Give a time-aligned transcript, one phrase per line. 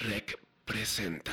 [0.00, 1.32] Rec presenta.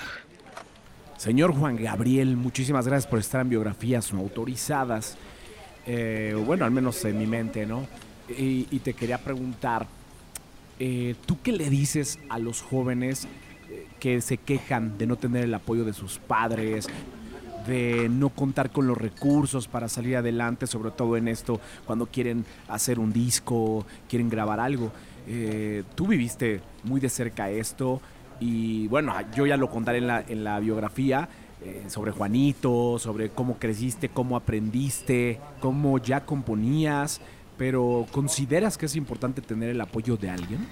[1.15, 5.17] Señor Juan Gabriel, muchísimas gracias por estar en biografías no autorizadas.
[5.85, 7.87] Eh, bueno, al menos en mi mente, ¿no?
[8.27, 9.87] Y, te quería preguntar,
[10.79, 13.25] eh, ¿tú qué le dices a los jóvenes
[13.69, 16.89] eh, que se quejan de no tener el apoyo de sus padres,
[17.67, 22.43] de no contar con los recursos para salir adelante, sobre todo en esto, cuando quieren
[22.67, 24.91] hacer un disco, quieren grabar algo?
[25.25, 28.01] Eh, tú viviste muy de cerca esto
[28.39, 31.29] y bueno, yo ya lo contaré en la, en la biografía.
[31.61, 37.19] eh, sobre Juanito, sobre cómo creciste, cómo aprendiste, cómo ya componías,
[37.57, 40.67] pero ¿consideras que es importante tener el apoyo de alguien?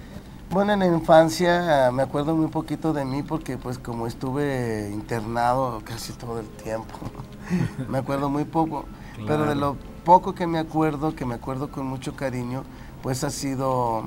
[0.52, 4.90] Bueno, en la infancia ah, me acuerdo muy poquito de mí porque pues como estuve
[4.94, 6.98] internado casi todo el tiempo,
[7.90, 8.86] me acuerdo muy poco.
[9.26, 12.64] Pero de lo poco que me acuerdo, que me acuerdo con mucho cariño,
[13.02, 14.04] pues ha sido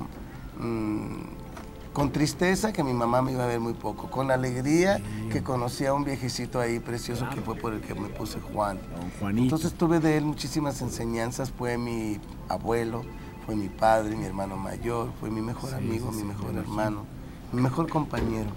[0.59, 1.48] mm,
[1.93, 5.85] con tristeza que mi mamá me iba a ver muy poco, con alegría que conocí
[5.85, 8.79] a un viejecito ahí precioso que fue por el que me puse Juan.
[9.19, 9.43] Juanito.
[9.43, 13.03] Entonces tuve de él muchísimas enseñanzas, fue mi abuelo,
[13.45, 17.05] fue mi padre, mi hermano mayor, fue mi mejor amigo, mi mejor hermano,
[17.51, 18.49] mi mejor compañero.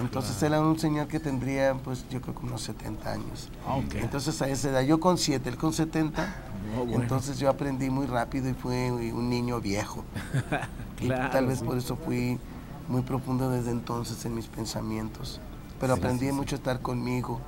[0.00, 3.48] Entonces era un señor que tendría, pues yo creo que unos 70 años.
[3.66, 3.80] Ah.
[3.96, 6.36] Entonces a esa edad, yo con 7, él con 70,
[6.76, 7.02] No, bueno.
[7.02, 10.04] entonces yo aprendí muy rápido y fui un niño viejo.
[11.00, 11.64] Y Claro, tal vez sí.
[11.64, 12.40] por eso fui
[12.88, 15.40] muy profundo desde entonces en mis pensamientos.
[15.80, 16.36] Pero Sí, aprendí sí, sí.
[16.36, 17.40] mucho a estar conmigo,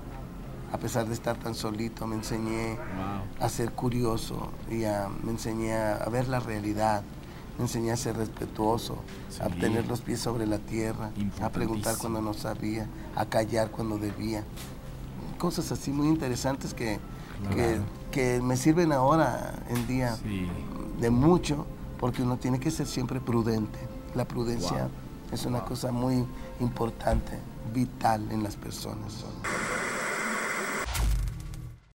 [0.73, 3.45] a pesar de estar tan solito, me enseñé Wow.
[3.45, 7.03] a ser curioso y a- me enseñé a, ver la realidad,
[7.59, 8.99] me enseñé a ser respetuoso,
[9.41, 11.11] a tener los pies sobre la tierra,
[11.43, 14.45] a preguntar cuando no sabía, a callar cuando debía.
[15.39, 16.99] Cosas así muy interesantes que,
[17.51, 17.83] que, Claro.
[18.13, 20.17] que me sirven ahora en día
[21.01, 21.67] de mucho,
[21.99, 23.79] porque uno tiene que ser siempre prudente.
[24.15, 24.91] La prudencia Wow.
[25.33, 26.27] Es una cosa muy
[26.61, 27.39] importante,
[27.73, 29.25] vital en las personas.